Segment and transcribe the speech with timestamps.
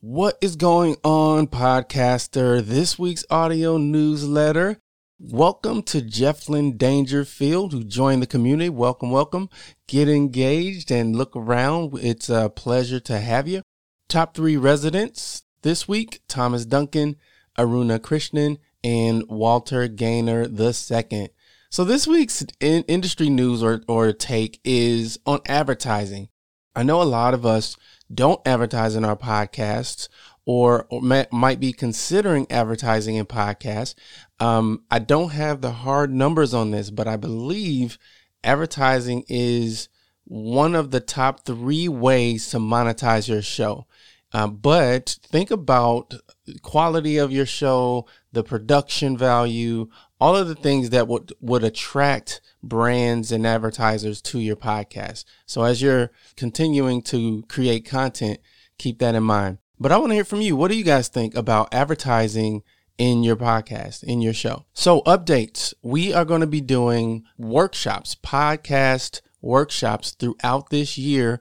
[0.00, 2.62] What is going on, podcaster?
[2.62, 4.80] This week's audio newsletter.
[5.18, 8.68] Welcome to Jefflyn Dangerfield, who joined the community.
[8.68, 9.48] Welcome, welcome.
[9.88, 11.98] Get engaged and look around.
[12.00, 13.62] It's a pleasure to have you.
[14.08, 17.16] Top three residents this week Thomas Duncan,
[17.58, 21.30] Aruna Krishnan, and Walter Gainer II.
[21.70, 26.28] So, this week's in- industry news or, or take is on advertising.
[26.76, 27.76] I know a lot of us
[28.12, 30.08] don't advertise in our podcasts
[30.44, 33.94] or, or may, might be considering advertising in podcasts.
[34.40, 37.98] Um, I don't have the hard numbers on this, but I believe
[38.42, 39.88] advertising is
[40.24, 43.86] one of the top three ways to monetize your show.
[44.32, 46.14] Uh, but think about
[46.62, 49.88] quality of your show, the production value,
[50.20, 55.24] all of the things that would would attract brands and advertisers to your podcast.
[55.46, 58.40] So as you're continuing to create content,
[58.78, 59.58] keep that in mind.
[59.78, 60.56] But I want to hear from you.
[60.56, 62.62] What do you guys think about advertising
[62.96, 64.64] in your podcast, in your show?
[64.72, 65.72] So updates.
[65.82, 71.40] We are going to be doing workshops, podcast workshops throughout this year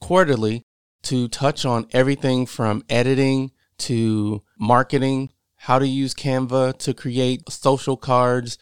[0.00, 0.64] quarterly
[1.02, 5.30] to touch on everything from editing to marketing,
[5.66, 8.56] how to use Canva to create social cards,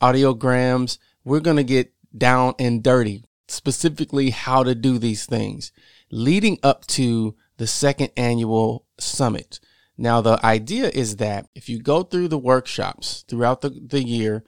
[0.00, 0.96] audiograms.
[1.22, 5.70] We're going to get down and dirty, specifically how to do these things
[6.10, 9.60] leading up to the second annual summit.
[9.98, 14.42] Now, the idea is that if you go through the workshops throughout the, the year,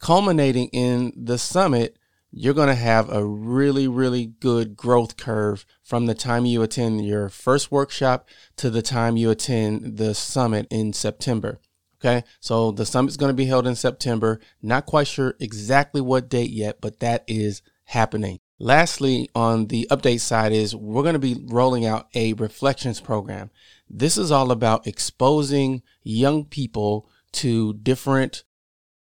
[0.00, 1.96] culminating in the summit,
[2.32, 7.06] you're going to have a really, really good growth curve from the time you attend
[7.06, 11.60] your first workshop to the time you attend the summit in September.
[12.00, 14.40] Okay, so the summit's going to be held in September.
[14.60, 18.40] Not quite sure exactly what date yet, but that is happening.
[18.58, 23.50] Lastly, on the update side, is we're going to be rolling out a reflections program.
[23.88, 28.42] This is all about exposing young people to different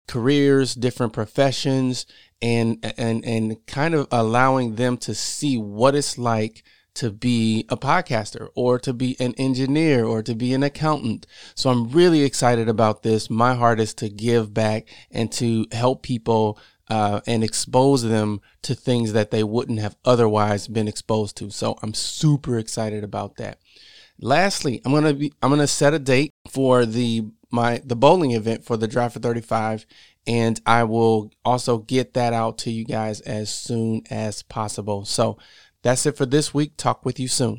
[0.07, 2.05] careers, different professions,
[2.41, 6.63] and and and kind of allowing them to see what it's like
[6.95, 11.27] to be a podcaster or to be an engineer or to be an accountant.
[11.53, 13.29] So I'm really excited about this.
[13.29, 16.57] My heart is to give back and to help people
[16.89, 21.51] uh, and expose them to things that they wouldn't have otherwise been exposed to.
[21.51, 23.59] So I'm super excited about that.
[24.19, 28.63] Lastly, I'm gonna be I'm gonna set a date for the my the bowling event
[28.63, 29.85] for the Drive for 35
[30.27, 35.05] and I will also get that out to you guys as soon as possible.
[35.05, 35.37] So
[35.83, 36.73] that's it for this week.
[36.75, 37.55] Talk with you soon.